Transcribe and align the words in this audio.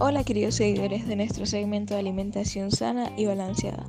Hola 0.00 0.22
queridos 0.24 0.56
seguidores 0.56 1.06
de 1.06 1.16
nuestro 1.16 1.46
segmento 1.46 1.94
de 1.94 2.00
alimentación 2.00 2.70
sana 2.70 3.12
y 3.16 3.26
balanceada. 3.26 3.86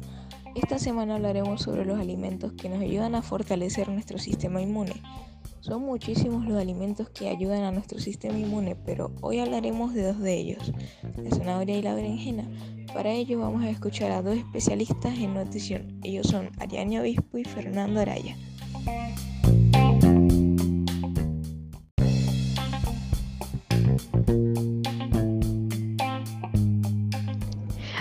Esta 0.55 0.79
semana 0.79 1.15
hablaremos 1.15 1.62
sobre 1.62 1.85
los 1.85 1.99
alimentos 1.99 2.53
que 2.53 2.69
nos 2.69 2.79
ayudan 2.79 3.15
a 3.15 3.22
fortalecer 3.22 3.90
nuestro 3.90 4.17
sistema 4.17 4.62
inmune. 4.62 5.01
Son 5.60 5.81
muchísimos 5.81 6.46
los 6.46 6.58
alimentos 6.58 7.10
que 7.10 7.28
ayudan 7.28 7.63
a 7.63 7.72
nuestro 7.72 7.99
sistema 7.99 8.38
inmune, 8.38 8.76
pero 8.76 9.12
hoy 9.21 9.39
hablaremos 9.39 9.94
de 9.94 10.03
dos 10.03 10.19
de 10.19 10.33
ellos, 10.35 10.71
la 11.17 11.29
zanahoria 11.35 11.78
y 11.78 11.81
la 11.81 11.96
berenjena. 11.96 12.49
Para 12.94 13.12
ello 13.12 13.39
vamos 13.39 13.63
a 13.63 13.69
escuchar 13.69 14.12
a 14.12 14.21
dos 14.21 14.37
especialistas 14.37 15.17
en 15.17 15.33
nutrición. 15.33 15.99
Ellos 16.03 16.27
son 16.27 16.49
Ariane 16.59 17.02
Obispo 17.02 17.38
y 17.38 17.44
Fernando 17.44 17.99
Araya. 17.99 18.38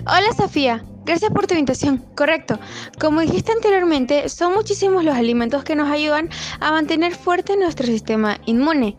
Hola 0.01 0.33
Sofía, 0.37 0.85
gracias 1.07 1.31
por 1.31 1.47
tu 1.47 1.55
invitación. 1.55 1.99
Correcto, 2.15 2.59
como 2.99 3.21
dijiste 3.21 3.53
anteriormente, 3.53 4.29
son 4.29 4.53
muchísimos 4.53 5.05
los 5.05 5.15
alimentos 5.15 5.63
que 5.63 5.77
nos 5.77 5.89
ayudan 5.89 6.29
a 6.61 6.73
mantener 6.73 7.15
fuerte 7.15 7.57
nuestro 7.57 7.87
sistema 7.87 8.39
inmune. 8.45 8.99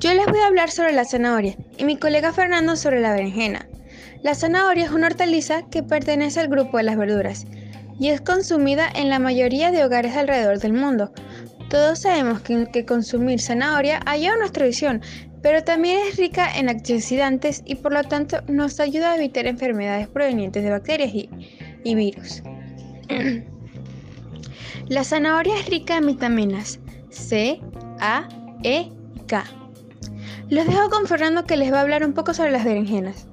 Yo 0.00 0.12
les 0.14 0.26
voy 0.26 0.38
a 0.40 0.46
hablar 0.46 0.70
sobre 0.70 0.92
la 0.92 1.06
zanahoria 1.06 1.56
y 1.76 1.84
mi 1.84 1.96
colega 1.96 2.32
Fernando 2.32 2.76
sobre 2.76 3.00
la 3.00 3.12
berenjena. 3.12 3.66
La 4.22 4.34
zanahoria 4.34 4.84
es 4.84 4.92
una 4.92 5.06
hortaliza 5.06 5.62
que 5.70 5.82
pertenece 5.82 6.40
al 6.40 6.48
grupo 6.48 6.76
de 6.76 6.84
las 6.84 6.98
verduras 6.98 7.46
y 7.98 8.08
es 8.08 8.20
consumida 8.20 8.88
en 8.94 9.08
la 9.08 9.18
mayoría 9.18 9.72
de 9.72 9.82
hogares 9.82 10.14
alrededor 10.14 10.58
del 10.58 10.74
mundo. 10.74 11.10
Todos 11.68 12.00
sabemos 12.00 12.40
que, 12.40 12.86
consumir 12.86 13.40
zanahoria 13.40 14.00
ayuda 14.06 14.34
a 14.34 14.38
nuestra 14.38 14.66
visión, 14.66 15.02
pero 15.42 15.62
también 15.62 15.98
es 16.08 16.16
rica 16.16 16.48
en 16.56 16.68
antioxidantes 16.68 17.62
y 17.64 17.76
por 17.76 17.92
lo 17.92 18.02
tanto 18.04 18.38
nos 18.48 18.80
ayuda 18.80 19.12
a 19.12 19.16
evitar 19.16 19.46
enfermedades 19.46 20.08
provenientes 20.08 20.62
de 20.62 20.70
bacterias 20.70 21.12
y, 21.14 21.94
virus. 21.94 22.42
La 24.88 25.04
zanahoria 25.04 25.58
es 25.58 25.66
rica 25.66 25.98
en 25.98 26.06
vitaminas 26.06 26.80
C, 27.10 27.60
A, 28.00 28.28
E 28.62 28.90
y 29.14 29.20
K. 29.26 29.44
Los 30.50 30.66
dejo 30.66 30.88
con 30.88 31.06
Fernando 31.06 31.44
que 31.44 31.56
les 31.56 31.72
va 31.72 31.78
a 31.78 31.82
hablar 31.82 32.04
un 32.04 32.14
poco 32.14 32.32
sobre 32.32 32.50
las 32.50 32.64
berenjenas. 32.64 33.26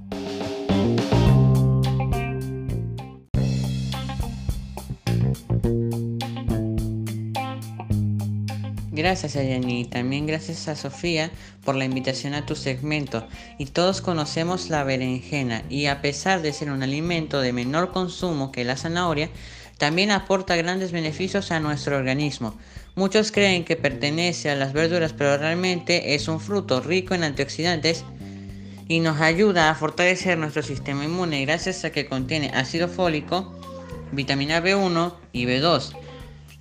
Gracias 8.96 9.36
Ayani 9.36 9.82
y 9.82 9.86
también 9.86 10.26
gracias 10.26 10.70
a 10.70 10.76
Sofía 10.78 11.30
por 11.66 11.76
la 11.76 11.84
invitación 11.84 12.34
a 12.34 12.46
tu 12.46 12.56
segmento. 12.56 13.28
Y 13.58 13.66
todos 13.66 14.00
conocemos 14.00 14.70
la 14.70 14.86
berenjena 14.86 15.64
y 15.70 15.88
a 15.88 16.02
pesar 16.02 16.42
de 16.42 16.54
ser 16.54 16.72
un 16.72 16.82
alimento 16.82 17.42
de 17.42 17.52
menor 17.52 17.92
consumo 17.92 18.54
que 18.54 18.64
la 18.64 18.78
zanahoria, 18.78 19.30
también 19.78 20.12
aporta 20.12 20.56
grandes 20.56 20.94
beneficios 20.94 21.52
a 21.52 21.60
nuestro 21.60 21.98
organismo. 21.98 22.58
Muchos 22.96 23.34
creen 23.34 23.66
que 23.66 23.76
pertenece 23.76 24.50
a 24.50 24.56
las 24.56 24.72
verduras, 24.72 25.12
pero 25.12 25.38
realmente 25.38 26.16
es 26.16 26.30
un 26.30 26.40
fruto 26.40 26.80
rico 26.80 27.14
en 27.14 27.26
antioxidantes 27.26 28.06
y 28.88 29.02
nos 29.02 29.20
ayuda 29.20 29.70
a 29.70 29.76
fortalecer 29.76 30.38
nuestro 30.38 30.64
sistema 30.64 31.04
inmune 31.04 31.46
gracias 31.46 31.84
a 31.84 31.92
que 31.92 32.06
contiene 32.06 32.52
ácido 32.54 32.88
fólico, 32.88 33.60
vitamina 34.14 34.64
B1 34.64 35.16
y 35.34 35.48
B2 35.48 36.05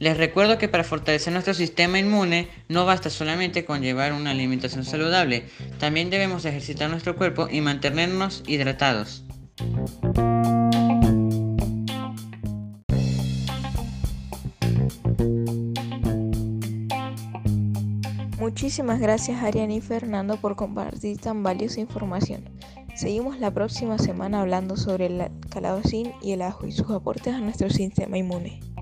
les 0.05 0.19
recuerdo 0.19 0.59
que 0.59 0.69
para 0.69 0.85
fortalecer 0.85 1.33
nuestro 1.33 1.55
sistema 1.55 1.99
inmune 1.99 2.51
no 2.69 2.85
basta 2.85 3.09
solamente 3.09 3.65
con 3.65 3.81
llevar 3.81 4.13
una 4.13 4.33
alimentación 4.33 4.85
saludable, 4.85 5.47
también 5.79 6.11
debemos 6.11 6.45
ejercitar 6.45 6.91
nuestro 6.91 7.17
cuerpo 7.17 7.49
y 7.51 7.63
mantenernos 7.63 8.43
hidratados. 8.47 9.25
Muchísimas 18.39 19.01
gracias 19.01 19.43
Ariane 19.43 19.77
y 19.77 19.81
Fernando 19.81 20.37
por 20.37 20.55
compartir 20.55 21.17
tan 21.17 21.43
valiosa 21.43 21.81
información. 21.81 22.51
Seguimos 22.95 23.41
la 23.41 23.55
próxima 23.55 23.97
semana 23.97 24.43
hablando 24.43 24.77
sobre 24.77 25.07
el 25.07 25.31
calabacín 25.49 26.13
y 26.21 26.33
el 26.33 26.43
ajo 26.43 26.67
y 26.67 26.73
sus 26.73 26.91
aportes 26.91 27.33
a 27.33 27.41
nuestro 27.41 27.71
sistema 27.71 28.19
inmune. 28.19 28.74